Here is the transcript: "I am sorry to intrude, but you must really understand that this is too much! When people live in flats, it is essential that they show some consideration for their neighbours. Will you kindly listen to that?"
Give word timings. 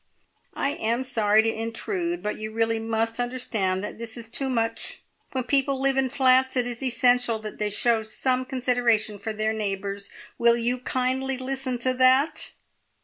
"I 0.55 0.71
am 0.71 1.03
sorry 1.03 1.43
to 1.43 1.53
intrude, 1.53 2.23
but 2.23 2.39
you 2.39 2.49
must 2.49 2.57
really 2.57 2.95
understand 3.23 3.83
that 3.83 3.99
this 3.99 4.17
is 4.17 4.31
too 4.31 4.49
much! 4.49 5.03
When 5.33 5.43
people 5.43 5.79
live 5.79 5.95
in 5.95 6.09
flats, 6.09 6.55
it 6.57 6.65
is 6.65 6.81
essential 6.81 7.37
that 7.37 7.59
they 7.59 7.69
show 7.69 8.01
some 8.01 8.45
consideration 8.45 9.19
for 9.19 9.31
their 9.31 9.53
neighbours. 9.53 10.09
Will 10.39 10.57
you 10.57 10.79
kindly 10.79 11.37
listen 11.37 11.77
to 11.81 11.93
that?" 11.93 12.53